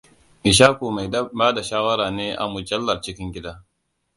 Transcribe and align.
Ishaku 0.51 0.85
mai 0.95 1.07
bada 1.39 1.61
rahoto 1.69 2.07
ne 2.11 2.27
a 2.35 2.45
mujallar 2.47 3.01
cikin 3.01 3.31
gida. 3.33 3.53